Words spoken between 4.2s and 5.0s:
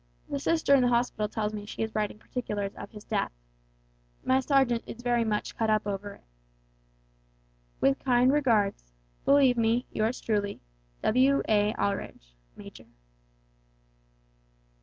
My sergeant